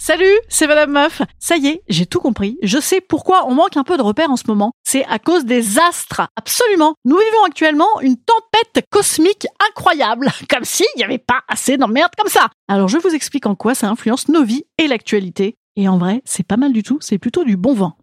[0.00, 1.22] Salut, c'est Madame Meuf.
[1.40, 2.56] Ça y est, j'ai tout compris.
[2.62, 4.70] Je sais pourquoi on manque un peu de repères en ce moment.
[4.84, 6.22] C'est à cause des astres.
[6.36, 6.94] Absolument.
[7.04, 10.30] Nous vivons actuellement une tempête cosmique incroyable.
[10.48, 12.48] Comme s'il n'y avait pas assez d'emmerde comme ça.
[12.68, 15.56] Alors je vous explique en quoi ça influence nos vies et l'actualité.
[15.74, 16.98] Et en vrai, c'est pas mal du tout.
[17.00, 17.96] C'est plutôt du bon vent.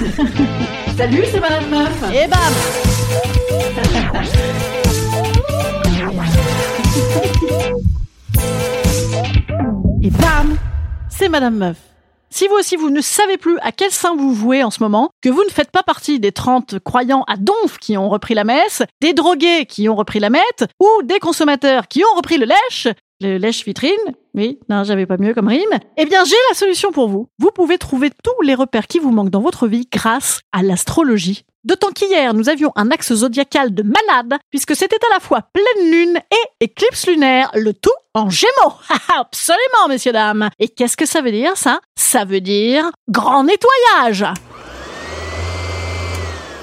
[0.96, 2.02] Salut, c'est Madame Meuf.
[2.14, 2.54] Et bam
[11.30, 11.76] Madame Meuf.
[12.30, 15.10] Si vous aussi vous ne savez plus à quel saint vous vouez en ce moment,
[15.22, 18.44] que vous ne faites pas partie des 30 croyants à donf qui ont repris la
[18.44, 22.46] messe, des drogués qui ont repris la mette, ou des consommateurs qui ont repris le
[22.46, 22.88] lèche,
[23.20, 23.90] le lèche vitrine,
[24.34, 27.28] oui, non, j'avais pas mieux comme rime, eh bien j'ai la solution pour vous.
[27.38, 31.44] Vous pouvez trouver tous les repères qui vous manquent dans votre vie grâce à l'astrologie.
[31.62, 35.90] D'autant qu'hier, nous avions un axe zodiacal de malade, puisque c'était à la fois pleine
[35.90, 38.72] lune et éclipse lunaire, le tout en gémeaux.
[39.14, 40.48] Absolument, messieurs, dames.
[40.58, 41.80] Et qu'est-ce que ça veut dire, ça?
[41.96, 44.24] Ça veut dire grand nettoyage.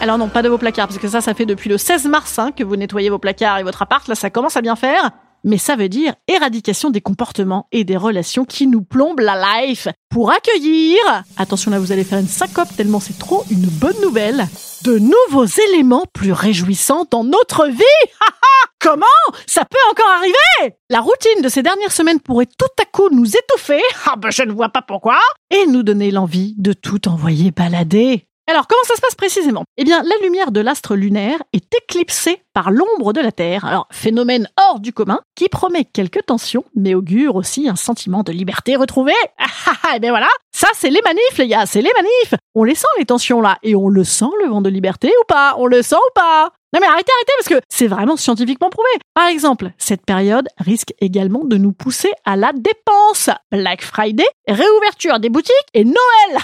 [0.02, 2.40] Alors non, pas de vos placards, parce que ça, ça fait depuis le 16 mars
[2.40, 5.12] hein, que vous nettoyez vos placards et votre appart, là, ça commence à bien faire
[5.44, 9.88] mais ça veut dire éradication des comportements et des relations qui nous plombent la life
[10.10, 10.98] pour accueillir,
[11.38, 14.48] attention là vous allez faire une syncope tellement c'est trop une bonne nouvelle,
[14.88, 17.84] de nouveaux éléments plus réjouissants dans notre vie.
[18.80, 19.06] Comment
[19.46, 20.78] Ça peut encore arriver?
[20.90, 24.44] La routine de ces dernières semaines pourrait tout à coup nous étouffer, ah ben je
[24.44, 28.28] ne vois pas pourquoi, et nous donner l'envie de tout envoyer balader.
[28.50, 29.66] Alors, comment ça se passe précisément?
[29.76, 33.66] Eh bien, la lumière de l'astre lunaire est éclipsée par l'ombre de la Terre.
[33.66, 38.32] Alors, phénomène hors du commun qui promet quelques tensions, mais augure aussi un sentiment de
[38.32, 39.14] liberté retrouvée.
[39.38, 42.34] Ah ah ah Et bien voilà, ça c'est les manifs, les gars, c'est les manifs.
[42.56, 45.26] On les sent les tensions là, et on le sent le vent de liberté ou
[45.28, 45.54] pas?
[45.60, 46.50] On le sent ou pas?
[46.74, 48.90] Non mais arrêtez, arrêtez, parce que c'est vraiment scientifiquement prouvé.
[49.14, 53.30] Par exemple, cette période risque également de nous pousser à la dépense.
[53.52, 56.42] Black Friday, réouverture des boutiques et Noël,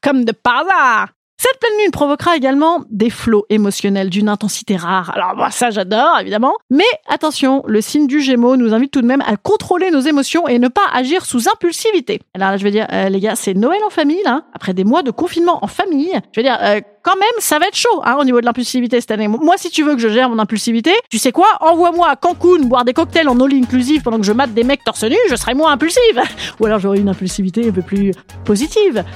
[0.00, 1.08] comme de par hasard.
[1.42, 5.10] Cette pleine lune provoquera également des flots émotionnels d'une intensité rare.
[5.14, 9.06] Alors moi ça j'adore évidemment, mais attention, le signe du Gémeaux nous invite tout de
[9.06, 12.20] même à contrôler nos émotions et ne pas agir sous impulsivité.
[12.34, 14.84] Alors là, je veux dire euh, les gars, c'est Noël en famille là, après des
[14.84, 16.12] mois de confinement en famille.
[16.32, 19.00] Je veux dire euh, quand même, ça va être chaud hein, au niveau de l'impulsivité
[19.00, 19.26] cette année.
[19.26, 21.46] Moi, si tu veux que je gère mon impulsivité, tu sais quoi?
[21.60, 24.84] Envoie-moi à Cancun boire des cocktails en all inclusive pendant que je mate des mecs
[24.84, 26.20] torse nu, je serai moins impulsive.
[26.60, 28.12] Ou alors j'aurai une impulsivité un peu plus
[28.44, 29.06] positive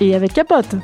[0.00, 0.76] et avec capote.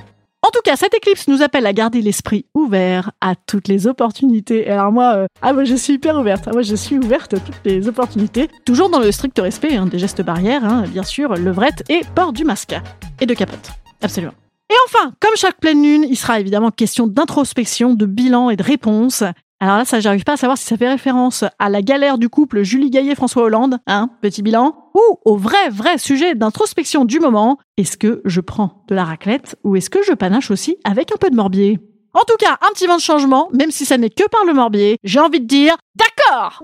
[0.43, 4.69] En tout cas, cette éclipse nous appelle à garder l'esprit ouvert à toutes les opportunités.
[4.71, 6.51] Alors moi, euh, ah moi je suis hyper ouverte.
[6.51, 9.99] Moi je suis ouverte à toutes les opportunités, toujours dans le strict respect hein, des
[9.99, 12.75] gestes barrières, hein, bien sûr, levrette et port du masque
[13.21, 13.71] et de capote.
[14.01, 14.33] Absolument.
[14.71, 18.63] Et enfin, comme chaque pleine lune, il sera évidemment question d'introspection, de bilan et de
[18.63, 19.25] réponse.
[19.63, 22.31] Alors là, ça, j'arrive pas à savoir si ça fait référence à la galère du
[22.31, 27.59] couple Julie Gaillet-François Hollande, hein, petit bilan, ou au vrai, vrai sujet d'introspection du moment.
[27.77, 31.19] Est-ce que je prends de la raclette ou est-ce que je panache aussi avec un
[31.19, 31.79] peu de morbier?
[32.15, 34.55] En tout cas, un petit vent de changement, même si ça n'est que par le
[34.55, 36.63] morbier, j'ai envie de dire d'accord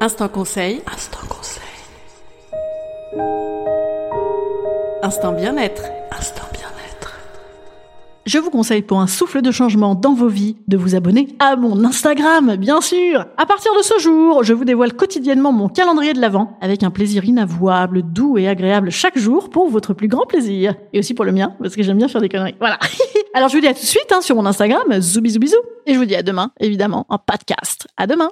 [0.00, 0.82] Instant conseil.
[0.92, 1.62] Instant conseil.
[5.00, 5.82] Instant bien-être.
[5.82, 6.03] Instant bien-être.
[8.26, 11.56] Je vous conseille pour un souffle de changement dans vos vies de vous abonner à
[11.56, 13.26] mon Instagram, bien sûr.
[13.36, 16.90] À partir de ce jour, je vous dévoile quotidiennement mon calendrier de l'Avent avec un
[16.90, 20.74] plaisir inavouable, doux et agréable chaque jour pour votre plus grand plaisir.
[20.94, 22.54] Et aussi pour le mien, parce que j'aime bien faire des conneries.
[22.60, 22.78] Voilà.
[23.34, 25.56] Alors je vous dis à tout de suite hein, sur mon Instagram, zoubizou bisous.
[25.86, 27.86] Et je vous dis à demain, évidemment, en podcast.
[27.98, 28.30] À demain.